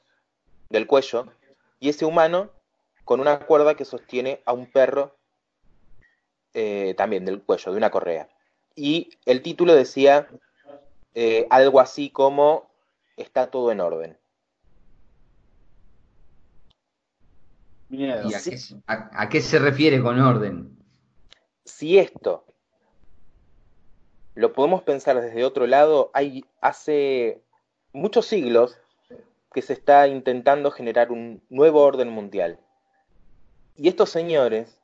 [0.69, 1.33] del cuello,
[1.83, 2.49] y ese humano
[3.05, 5.17] con una cuerda que sostiene a un perro
[6.55, 8.29] eh, también del cuello, de una correa.
[8.77, 10.29] Y el título decía
[11.15, 12.71] eh, algo así como
[13.17, 14.17] está todo en orden.
[17.89, 18.31] Miedo.
[18.31, 20.79] ¿Y a qué, a qué se refiere con orden?
[21.65, 22.45] si esto
[24.35, 27.43] lo podemos pensar desde otro lado, hay hace
[27.93, 28.79] muchos siglos
[29.53, 32.59] que se está intentando generar un nuevo orden mundial.
[33.77, 34.79] Y estos señores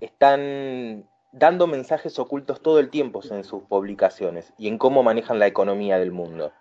[0.00, 5.46] están dando mensajes ocultos todo el tiempo en sus publicaciones y en cómo manejan la
[5.46, 6.52] economía del mundo.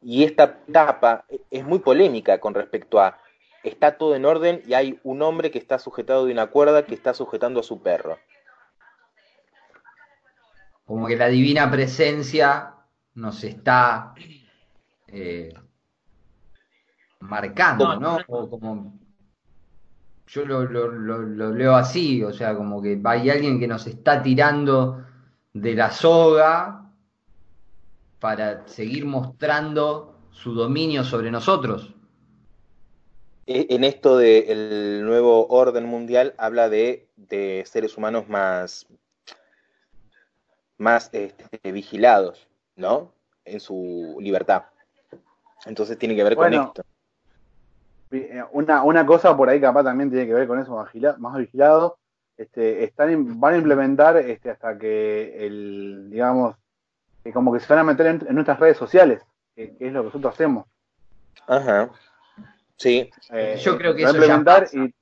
[0.00, 3.18] Y esta etapa es muy polémica con respecto a
[3.62, 6.94] está todo en orden y hay un hombre que está sujetado de una cuerda que
[6.94, 8.18] está sujetando a su perro.
[10.84, 12.74] como que la divina presencia
[13.14, 14.14] nos está
[15.06, 15.54] eh,
[17.22, 18.18] marcando, ¿no?
[18.28, 18.98] O como
[20.26, 25.04] yo lo, lo, leo así, o sea, como que hay alguien que nos está tirando
[25.52, 26.90] de la soga
[28.18, 31.94] para seguir mostrando su dominio sobre nosotros.
[33.46, 37.08] E, en esto del nuevo orden mundial habla de,
[37.66, 38.86] seres humanos más,
[40.78, 43.12] más este, vigilados, ¿no?
[43.44, 44.64] En su libertad.
[45.66, 46.82] Entonces tiene que ver con esto.
[48.12, 50.84] Eh, una, una cosa por ahí capaz también tiene que ver con eso,
[51.18, 51.98] más vigilado.
[52.36, 56.56] Este, están, van a implementar este, hasta que el, digamos,
[57.22, 59.22] que como que se van a meter en, nuestras redes sociales,
[59.54, 60.66] que, es lo que nosotros hacemos.
[61.46, 61.90] Ajá.
[62.76, 63.10] Sí.
[63.30, 64.92] Eh, yo creo que eso implementar Y,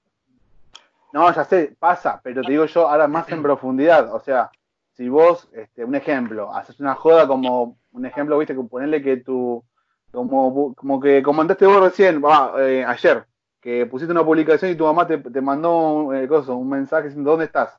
[1.12, 4.14] no, ya sé, pasa, pero te digo yo ahora más en profundidad.
[4.14, 4.50] O sea,
[4.92, 9.16] si vos, este, un ejemplo, haces una joda como, un ejemplo, viste, que ponerle que
[9.16, 9.64] tu,
[10.10, 12.22] como, como que comentaste vos recién,
[12.58, 13.24] eh, ayer,
[13.60, 17.46] que pusiste una publicación y tu mamá te, mandó un, eh, un mensaje diciendo dónde
[17.46, 17.78] estás.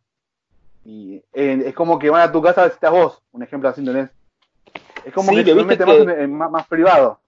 [0.84, 3.44] Y eh, es como que van a tu casa a ver si estás vos, un
[3.44, 4.10] ejemplo así, ¿entendés?
[5.06, 7.20] Es como que te mete más, más, privado.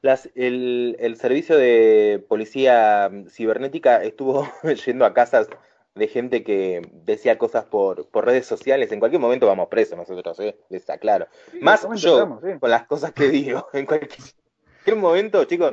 [0.00, 4.48] Las, el, el servicio de policía cibernética estuvo
[4.86, 5.48] yendo a casas
[5.94, 8.90] de gente que decía cosas por, por redes sociales.
[8.90, 10.56] En cualquier momento vamos presos nosotros, ¿eh?
[10.68, 11.28] les aclaro.
[11.60, 13.68] Más yo, con las cosas que digo.
[13.74, 15.72] En cualquier momento, chicos,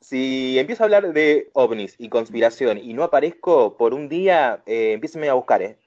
[0.00, 5.00] si empiezo a hablar de ovnis y conspiración y no aparezco por un día, eh,
[5.30, 5.78] a buscar, ¿eh?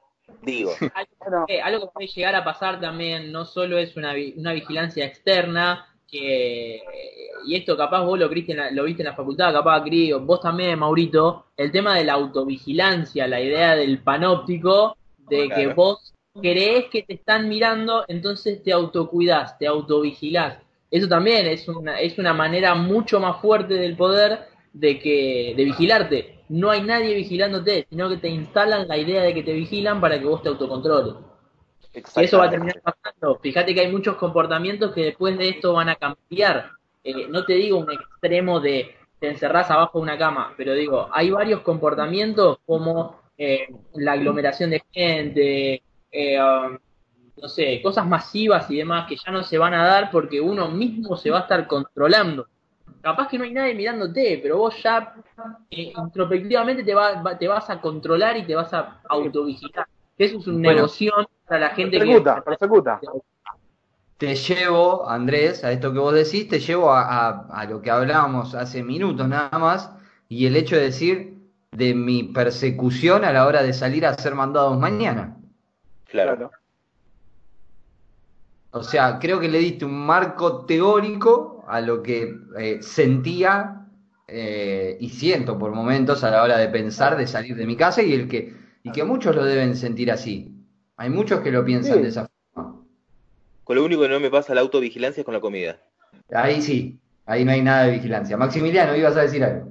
[0.41, 0.71] Digo.
[0.95, 5.05] Algo que, algo que puede llegar a pasar también no solo es una, una vigilancia
[5.05, 6.81] externa, que,
[7.45, 10.13] y esto capaz vos lo, viste en la, lo viste en la facultad, capaz Cris,
[10.21, 14.97] vos también, Maurito, el tema de la autovigilancia, la idea del panóptico,
[15.29, 20.57] de que vos crees que te están mirando, entonces te autocuidás, te autovigilás.
[20.91, 25.63] Eso también es una, es una manera mucho más fuerte del poder de que de
[25.63, 26.39] vigilarte.
[26.49, 30.19] No hay nadie vigilándote, sino que te instalan la idea de que te vigilan para
[30.19, 31.13] que vos te autocontroles.
[31.93, 32.81] Y eso va a terminar
[33.41, 36.71] Fíjate que hay muchos comportamientos que después de esto van a cambiar.
[37.03, 41.09] Eh, no te digo un extremo de te encerrás abajo de una cama, pero digo,
[41.11, 46.77] hay varios comportamientos como eh, la aglomeración de gente, eh, um,
[47.41, 50.69] no sé, cosas masivas y demás que ya no se van a dar porque uno
[50.69, 52.47] mismo se va a estar controlando.
[53.01, 55.13] Capaz que no hay nadie mirándote, pero vos ya
[55.69, 56.93] introspectivamente te,
[57.39, 59.87] te vas a controlar y te vas a autovigilar.
[60.19, 61.13] Eso es una negocio
[61.47, 62.41] para la gente persecuta, que...
[62.41, 62.99] Persecuta.
[64.17, 68.83] Te llevo, Andrés, a esto que vos decís, te llevo a, lo que hablábamos hace
[68.83, 69.89] minutos nada más,
[70.27, 71.37] y el hecho de decir
[71.71, 75.37] de mi persecución a la hora de salir a ser mandados mañana.
[76.03, 76.51] Claro.
[78.71, 83.85] O sea, creo que le diste un marco teórico a lo que eh, sentía
[84.27, 88.03] eh, y siento por momentos a la hora de pensar de salir de mi casa
[88.03, 90.55] y el que y que muchos lo deben sentir así.
[90.97, 92.81] Hay muchos que lo piensan de esa forma.
[93.63, 95.77] Con lo único que no me pasa la autovigilancia es con la comida.
[96.33, 98.37] Ahí sí, ahí no hay nada de vigilancia.
[98.37, 99.69] Maximiliano, ibas a decir algo.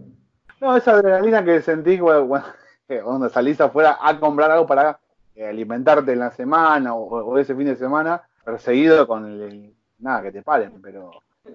[0.61, 2.01] No, esa adrenalina que sentís
[3.03, 4.99] cuando, salís afuera a comprar algo para
[5.35, 10.33] eh, alimentarte en la semana o, ese fin de semana, perseguido con el, nada, que
[10.33, 11.11] te paren, pero...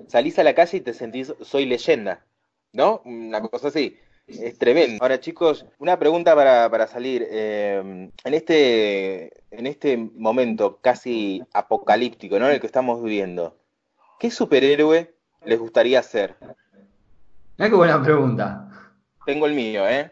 [0.07, 2.25] Salís a la calle y te sentís, soy leyenda,
[2.71, 3.01] ¿no?
[3.05, 3.95] Una cosa así.
[4.27, 5.01] Es tremendo.
[5.01, 7.27] Ahora, chicos, una pregunta para, para salir.
[7.29, 12.47] Eh, en, este, en este momento casi apocalíptico, ¿no?
[12.47, 13.57] En el que estamos viviendo,
[14.19, 15.13] ¿qué superhéroe
[15.45, 16.35] les gustaría ser?
[17.57, 18.69] Qué buena pregunta.
[19.25, 20.11] Tengo el mío, ¿eh?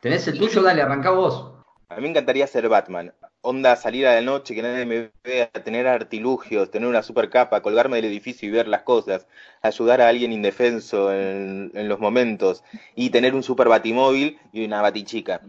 [0.00, 0.62] ¿Tenés el tuyo?
[0.62, 1.54] Dale, arranca vos.
[1.88, 5.48] A mí me encantaría ser Batman onda salir a la noche, que nadie me vea,
[5.48, 9.26] tener artilugios, tener una super capa, colgarme del edificio y ver las cosas,
[9.62, 12.62] ayudar a alguien indefenso en, los momentos
[12.94, 15.40] y tener un super batimóvil y una batichica.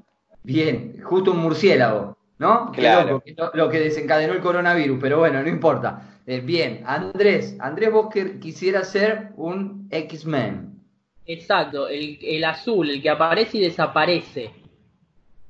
[0.43, 2.71] Bien, justo un murciélago, ¿no?
[2.71, 3.21] Claro.
[3.53, 6.19] lo, que desencadenó el coronavirus, pero bueno, no importa.
[6.25, 10.79] Eh, bien, Andrés, Andrés, vos que quisieras ser un X-Men.
[11.25, 14.51] Exacto, el, el azul, el que aparece y desaparece.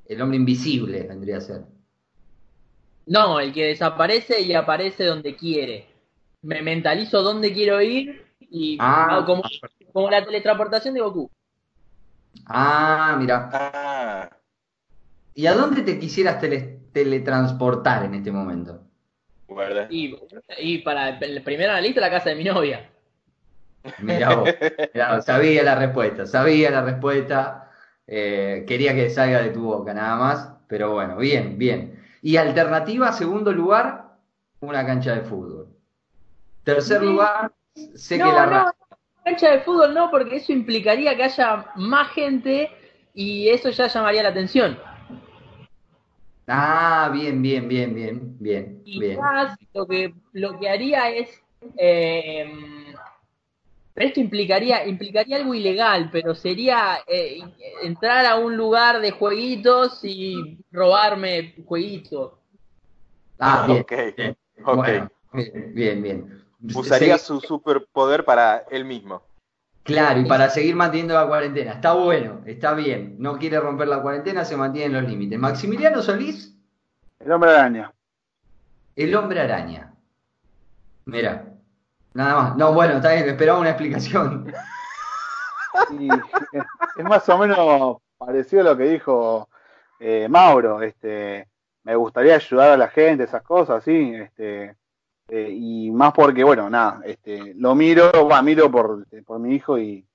[0.06, 1.62] El hombre invisible vendría a ser.
[3.05, 5.87] No, el que desaparece y aparece donde quiere.
[6.41, 9.23] Me mentalizo dónde quiero ir y ah.
[9.25, 11.29] como, la teletransportación de Goku.
[12.45, 13.49] Ah, mira.
[13.53, 14.29] Ah.
[15.33, 16.41] ¿Y a dónde te quisieras
[16.93, 18.81] teletransportar en este momento?
[19.89, 20.15] Y,
[20.59, 22.89] y, para el primero en la lista la casa de mi novia.
[23.99, 24.49] Mira vos,
[25.25, 27.71] sabía la respuesta, sabía la respuesta.
[28.07, 32.00] Eh, quería que salga de tu boca nada más, pero bueno, bien, bien.
[32.21, 34.17] Y alternativa, segundo lugar.
[34.62, 35.75] una cancha de fútbol.
[36.63, 37.53] Tercer lugar,
[37.95, 38.71] sé No, que la no,
[39.23, 42.69] cancha de fútbol no, porque eso implicaría que haya más gente
[43.13, 44.77] y eso ya llamaría la atención.
[46.47, 49.17] Ah, bien, bien, bien, bien, bien, bien.
[49.19, 51.29] Quizás lo que, lo que haría es.
[51.77, 52.90] eh,
[54.01, 57.39] pero esto implicaría, implicaría algo ilegal, pero sería eh,
[57.83, 62.33] entrar a un lugar de jueguitos y robarme jueguitos.
[63.37, 64.37] Ah, bien, Ok, bien.
[64.65, 64.75] ok.
[64.75, 66.45] Bueno, bien, bien, bien.
[66.75, 69.21] Usaría Se- su superpoder para él mismo.
[69.83, 71.73] Claro, y para seguir manteniendo la cuarentena.
[71.73, 73.17] Está bueno, está bien.
[73.19, 75.37] No quiere romper la cuarentena, se mantiene en los límites.
[75.37, 76.57] Maximiliano Solís,
[77.19, 77.93] El hombre araña.
[78.95, 79.93] el hombre araña.
[81.05, 81.50] Mira,
[82.13, 82.58] nada más.
[82.58, 84.52] No, bueno, está bien, esperaba una explicación.
[85.91, 89.50] Y es, más o menos parecido a lo que dijo
[90.00, 90.82] eh, Mauro.
[90.82, 91.47] Este,
[91.84, 94.13] me gustaría ayudar a la gente, esas cosas, sí.
[94.15, 94.76] Este,
[95.30, 99.78] eh, y más porque, bueno, nada, este, lo miro, va, miro por, por mi hijo
[99.80, 100.06] y,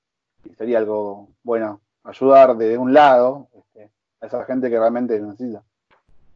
[0.44, 5.62] y sería algo bueno ayudar de un lado este, a esa gente que realmente necesita.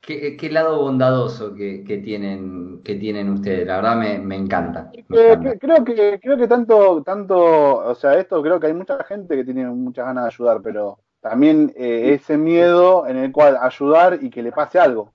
[0.00, 3.66] Qué, qué lado bondadoso que, que tienen, que tienen ustedes.
[3.66, 4.90] La verdad me, me encanta.
[5.08, 5.52] me Eh, encanta.
[5.52, 9.36] que- creo que creo que tanto tanto o sea esto creo que hay mucha gente
[9.36, 14.18] que tiene muchas ganas de ayudar pero también eh, ese miedo en el cual ayudar
[14.22, 15.12] y que le pase algo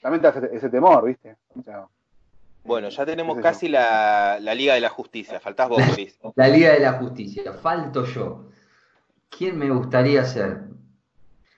[0.00, 1.86] también te hace ese temor viste O sea,
[2.64, 5.38] Bueno, ya tenemos casi la, la Liga de la Justicia.
[5.40, 6.18] Faltás vos, Chris.
[6.36, 7.52] La Liga de la Justicia.
[7.52, 8.48] Falto yo.
[9.28, 10.62] ¿Quién me gustaría ser?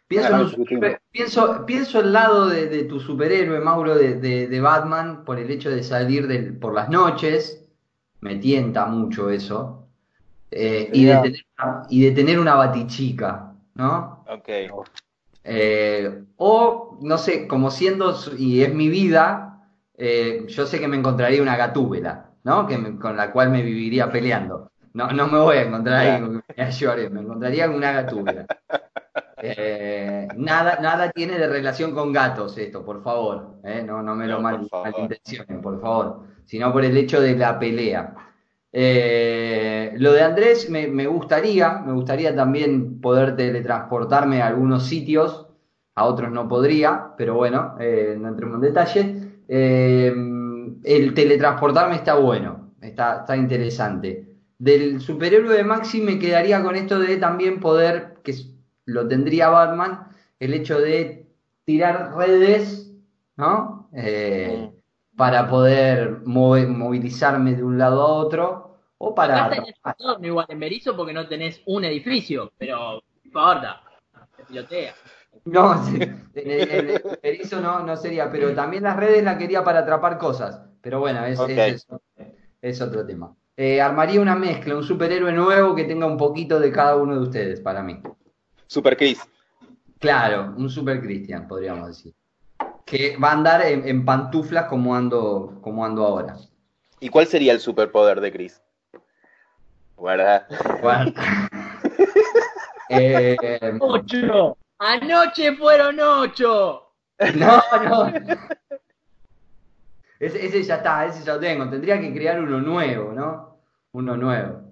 [0.07, 3.95] Pienso, en un Ah, sí, super- pienso, pienso el lado de, de tu superhéroe, Mauro,
[3.97, 7.65] de, de- de Batman, por el hecho de salir del- por las noches.
[8.21, 9.89] Me tienta mucho eso.
[10.51, 14.25] Eh, y, de tener una, y de tener una batichica, ¿no?
[14.29, 14.49] Ok.
[15.45, 20.89] Eh, o, no sé, como siendo, su- y es mi vida, eh, yo sé que
[20.89, 22.67] me encontraría una gatúbela, ¿no?
[22.67, 24.71] Que me- con la cual me viviría peleando.
[24.95, 27.93] No, no me voy a encontrar ahí con que me llore, me encontraría con una
[27.93, 28.47] gatúbela.
[29.41, 33.61] Eh, nada, nada tiene de relación con gatos esto, por favor.
[33.65, 33.83] ¿eh?
[33.87, 34.93] No, no me lo mal, por favor.
[34.93, 36.21] malintencionen, por favor.
[36.45, 38.15] Sino por el hecho de la pelea.
[38.73, 45.47] Eh, lo de Andrés me, me gustaría, me gustaría también poder teletransportarme a algunos sitios,
[45.95, 49.15] a otros no podría, pero bueno, no entremos en detalle.
[49.49, 54.27] El teletransportarme está bueno, está, está interesante.
[54.59, 58.35] Del superhéroe de Maxi me quedaría con esto de también poder, que
[58.89, 60.09] lo tendría Batman,
[60.41, 61.27] el hecho de
[61.65, 62.93] tirar redes,
[63.37, 63.89] ¿no?
[63.93, 64.71] Eh,
[65.17, 69.45] para poder movilizarme de un lado a otro o para...
[69.47, 73.83] Acá tenés un entorno igual en Berizo porque no tenés un edificio, pero no importa,
[74.37, 74.95] se pilotea.
[75.45, 76.03] No, en
[76.35, 80.19] el, en el erizo no, no sería, pero también las redes las quería para atrapar
[80.19, 80.63] cosas.
[80.81, 81.49] Pero bueno, es, Ok.
[81.51, 82.27] es- es-
[82.61, 83.35] es otro tema.
[83.57, 87.23] Eh, armaría una mezcla, un superhéroe nuevo que tenga un poquito de cada uno de
[87.23, 88.01] ustedes para mí.
[88.69, 89.21] Super Chris.
[89.99, 92.15] Claro, un super Christian, podríamos decir.
[92.87, 96.37] Que va a andar en, en pantuflas como ando, como ando ahora.
[97.01, 98.63] ¿Y cuál sería el superpoder de Chris?
[100.01, 100.47] ¿Verdad?
[100.81, 101.13] Bueno.
[102.91, 103.37] Eh,
[103.81, 104.57] ¡Ocho!
[104.79, 106.95] ¡Anoche fueron ocho!
[107.35, 108.07] No, no.
[110.19, 111.69] Ese, ese ya está, ese ya lo tengo.
[111.69, 113.59] Tendría que crear uno nuevo, ¿no?
[113.93, 114.68] Uno nuevo.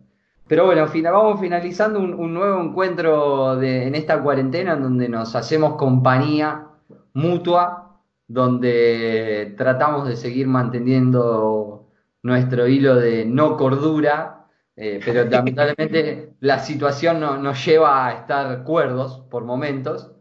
[0.49, 5.35] Pero bueno, vamos finalizando un, un nuevo encuentro de, en esta cuarentena en donde nos
[5.35, 6.69] hacemos compañía
[7.15, 11.89] mutua, donde tratamos de seguir manteniendo
[12.23, 18.63] nuestro hilo de no cordura, eh, pero lamentablemente la situación no- nos lleva a estar
[18.65, 20.13] cuerdos por momentos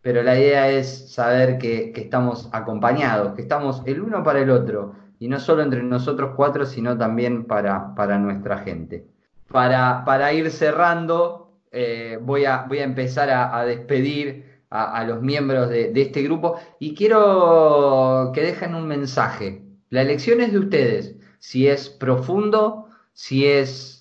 [0.00, 4.50] pero la idea es saber que, que estamos acompañados, que estamos el uno para el
[4.50, 9.06] otro, y no solo entre nosotros cuatro, sino también para, para nuestra gente.
[9.50, 15.22] Para, para ir cerrando, eh, voy, a, voy a empezar a, despedir a, a los
[15.22, 19.62] miembros de, de este grupo y quiero que dejen un mensaje.
[19.90, 23.98] La elección es de ustedes, si es profundo, si es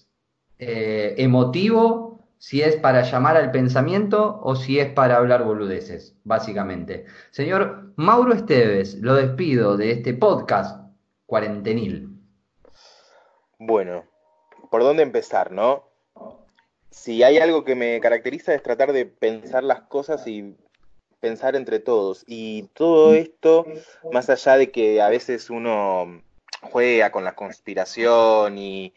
[0.59, 7.05] eh, emotivo, si es para llamar al pensamiento o si es para hablar boludeces, básicamente.
[7.31, 10.87] Señor Mauro Esteves, lo despido de este podcast
[11.25, 12.09] cuarentenil.
[13.59, 14.03] Bueno,
[14.69, 15.87] ¿por dónde empezar, no?
[16.89, 20.55] Si hay algo que me caracteriza es tratar de pensar las cosas y
[21.19, 22.23] pensar entre todos.
[22.27, 23.65] Y todo esto,
[24.11, 26.21] más allá de que a veces uno
[26.61, 28.93] juega con la conspiración y,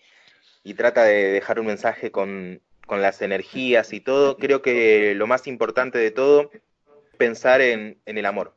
[0.63, 5.27] y trata de dejar un mensaje con, con las energías y todo, creo que lo
[5.27, 6.51] más importante de todo,
[7.19, 8.55] pensar en, en el amor,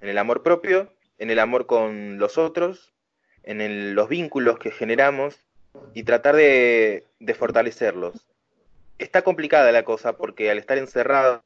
[0.00, 2.94] en el amor propio, en el amor con los otros
[3.48, 5.40] en los vínculos que generamos
[5.94, 7.04] y tratar de,
[7.36, 8.26] fortalecerlos.
[8.98, 11.42] Está complicada la cosa porque al estar encerrados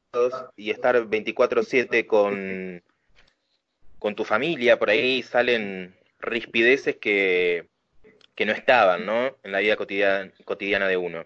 [0.55, 2.81] y estar 24/7 con,
[3.99, 7.67] con tu familia, por ahí salen rispideces que,
[8.35, 9.37] que no estaban ¿no?
[9.43, 11.25] en la vida cotidiana, cotidiana de uno.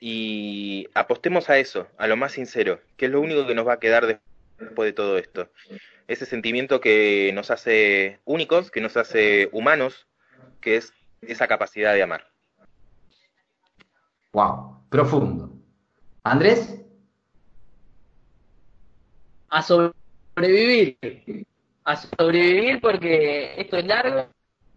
[0.00, 3.74] Y apostemos a eso, a lo más sincero, que es lo único que nos va
[3.74, 4.20] a quedar
[4.58, 5.48] después de todo esto.
[6.08, 10.08] Ese sentimiento que nos hace únicos, que nos hace humanos,
[10.60, 10.92] que es
[11.22, 12.26] esa capacidad de amar.
[14.32, 15.52] Wow, profundo.
[16.24, 16.80] Andrés.
[19.48, 20.98] A sobrevivir.
[21.84, 24.26] A sobrevivir porque esto es largo.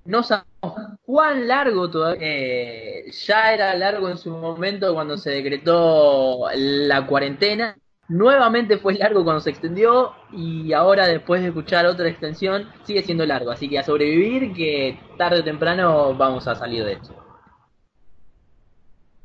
[0.04, 2.28] No sabemos cuán largo todavía.
[2.28, 7.78] Eh, ya era largo en su momento cuando se decretó la cuarentena.
[8.08, 13.26] Nuevamente fue largo cuando se extendió y ahora después de escuchar otra extensión sigue siendo
[13.26, 13.50] largo.
[13.50, 17.16] Así que a sobrevivir que tarde o temprano vamos a salir de esto.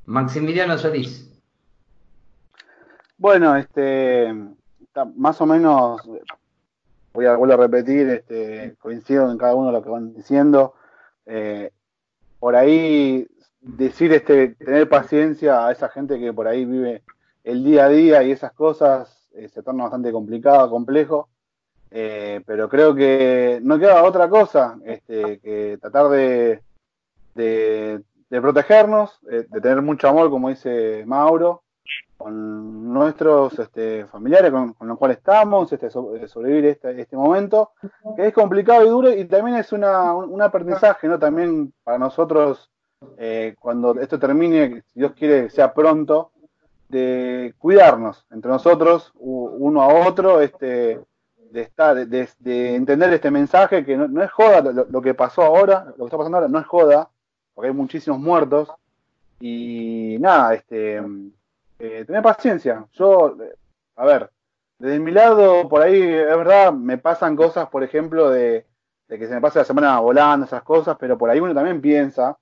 [0.07, 1.31] Maximiliano Solís.
[3.18, 4.35] Bueno, este,
[5.14, 6.01] más o menos,
[7.12, 10.74] voy a, volver a repetir, este, coincido en cada uno de lo que van diciendo.
[11.26, 11.70] Eh,
[12.39, 13.28] por ahí
[13.61, 17.03] decir, este, tener paciencia a esa gente que por ahí vive
[17.45, 21.28] el día a día y esas cosas eh, se torna bastante complicado, complejo.
[21.93, 26.62] Eh, pero creo que no queda otra cosa este, que tratar de,
[27.34, 31.64] de protegernos, eh, de tener mucho amor, como dice Mauro,
[32.16, 37.72] con nuestros este, familiares con, los cuales estamos, este, sobrevivir este, este momento,
[38.14, 41.18] que es complicado y duro y también es una, un aprendizaje, ¿no?
[41.18, 42.70] También para nosotros,
[43.59, 46.30] cuando esto termine, si Dios quiere que sea pronto,
[46.91, 51.01] de cuidarnos entre nosotros, uno a otro, este,
[51.51, 55.97] de estar, de, entender este mensaje que no, es joda lo, que pasó ahora, lo
[55.97, 57.09] que está pasando ahora no es joda,
[57.55, 58.70] porque hay muchísimos muertos.
[59.38, 61.01] Y nada, este,
[61.78, 62.84] eh, tener paciencia.
[62.93, 63.36] Yo,
[63.97, 64.30] a ver,
[64.78, 68.66] desde mi lado, por ahí, es verdad, me pasan cosas, por ejemplo, de,
[69.09, 72.36] que se me pase la semana volando, esas cosas, pero por ahí uno también piensa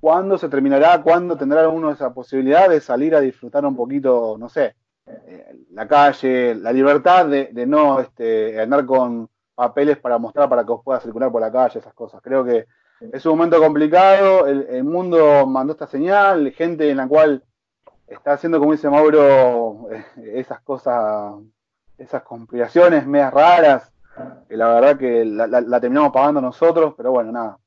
[0.00, 4.48] cuándo se terminará, cuándo tendrá uno esa posibilidad de salir a disfrutar un poquito, no
[4.48, 4.74] sé,
[5.06, 10.72] eh, la calle, la libertad de, no este, andar con papeles para mostrar para que
[10.72, 12.20] os pueda circular por la calle, esas cosas.
[12.22, 12.66] Creo que
[13.12, 17.44] es un momento complicado, el, mundo mandó esta señal, gente en la cual
[18.06, 21.34] está haciendo, como dice Mauro, eh, esas cosas,
[21.96, 23.92] esas conspiraciones medias raras,
[24.48, 27.58] que la verdad que la, terminamos pagando nosotros, pero bueno, nada.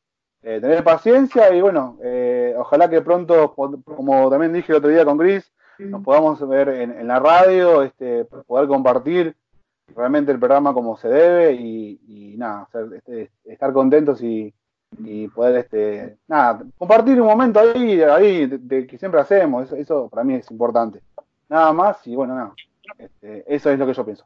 [0.43, 5.05] Eh, tener paciencia y bueno, eh, ojalá que pronto, como también dije el otro día
[5.05, 9.35] con Chris, nos podamos ver en, la radio, este, poder compartir
[9.95, 14.53] realmente el programa como se debe y, nada, este, estar contentos y,
[14.99, 20.23] y poder este nada compartir un momento ahí ahí de, que siempre hacemos eso, para
[20.23, 21.01] mí es importante.
[21.49, 22.53] Nada más y bueno nada
[22.97, 24.25] este, eso es lo que yo pienso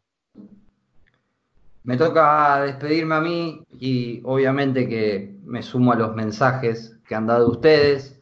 [1.85, 7.27] me toca despedirme a mí y obviamente que me sumo a los mensajes que han
[7.27, 8.19] dado ustedes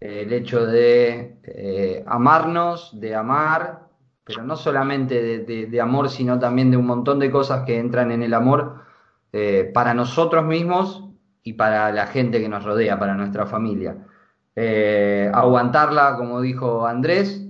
[0.00, 3.84] el hecho de eh, amarnos de amar
[4.24, 8.22] pero no solamente de, amor sino también de un montón de cosas que entran en
[8.22, 8.80] el amor
[9.32, 11.04] eh, para nosotros mismos
[11.42, 13.98] y para la gente que nos rodea, para nuestra familia.
[14.56, 17.44] Eh, aguantarla, como dijo Andrés,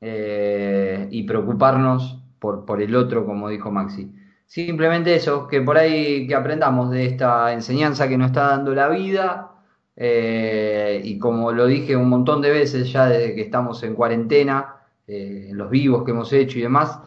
[0.00, 4.10] eh, y preocuparnos por, por el otro, como dijo Maxi.
[4.46, 8.88] Simplemente eso, que por ahí que aprendamos de esta enseñanza que nos está dando la
[8.88, 9.52] vida,
[9.96, 14.76] eh, y como lo dije un montón de veces ya desde que estamos en cuarentena,
[15.06, 16.98] en los vivos que hemos hecho y demás,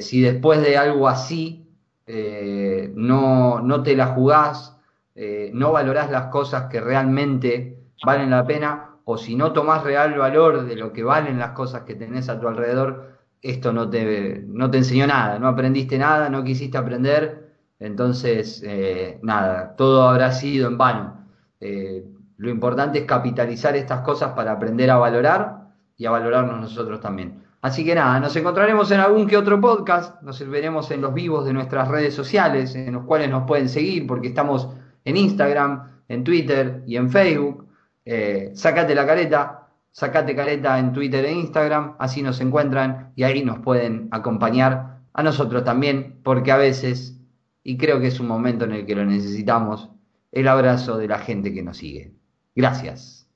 [0.00, 1.66] si después de algo así
[2.06, 4.74] no, no te la jugás,
[5.16, 10.18] eh, no valorás las cosas que realmente valen la pena, o si no tomás real
[10.18, 13.13] valor de lo que valen las cosas que tenés a tu alrededor,
[13.44, 19.18] esto no te, no te enseñó nada, no aprendiste nada, no quisiste aprender, entonces eh,
[19.22, 21.26] nada, todo habrá sido en vano.
[21.60, 22.06] Eh,
[22.38, 27.44] lo importante es capitalizar estas cosas para aprender a valorar y a valorarnos nosotros también.
[27.60, 31.44] Así que nada, nos encontraremos en algún que otro podcast, nos veremos en los vivos
[31.44, 34.70] de nuestras redes sociales, en los cuales nos pueden seguir, porque estamos
[35.04, 37.66] en Instagram, en Twitter y en Facebook.
[38.06, 39.63] Eh, sacate la careta,
[39.94, 45.22] sacate careta en Twitter e Instagram, así nos encuentran y ahí nos pueden acompañar a
[45.22, 47.16] nosotros también, porque a veces,
[47.62, 49.90] y creo que es un momento en el que lo necesitamos,
[50.32, 52.12] el abrazo de la gente que nos sigue.
[52.56, 53.28] Gracias.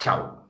[0.00, 0.43] Chao.